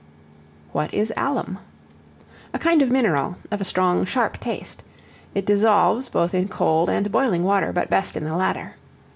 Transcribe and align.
What 0.71 0.91
is 0.95 1.13
Alum? 1.15 1.59
A 2.55 2.57
kind 2.57 2.81
of 2.81 2.89
mineral, 2.89 3.37
of 3.51 3.61
a 3.61 3.63
strong, 3.63 4.03
sharp 4.03 4.39
taste. 4.39 4.81
It 5.35 5.45
dissolves 5.45 6.09
both 6.09 6.33
in 6.33 6.47
cold 6.47 6.89
and 6.89 7.11
boiling 7.11 7.43
water, 7.43 7.71
but 7.71 7.91
best 7.91 8.17
in 8.17 8.23
the 8.25 8.35
latter. 8.35 8.77